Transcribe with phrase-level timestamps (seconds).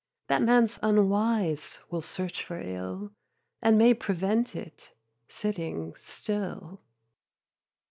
[0.29, 3.11] That man's unwise will search for ill,
[3.61, 4.95] And may prevent it,
[5.27, 6.81] sitting still.